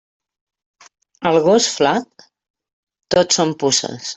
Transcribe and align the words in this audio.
Al 1.31 1.37
gos 1.49 1.67
flac, 1.75 2.27
tot 3.17 3.39
són 3.41 3.55
puces. 3.65 4.09